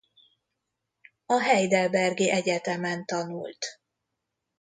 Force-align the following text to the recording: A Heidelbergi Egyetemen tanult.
A 1.25 1.39
Heidelbergi 1.39 2.29
Egyetemen 2.31 3.05
tanult. 3.05 3.65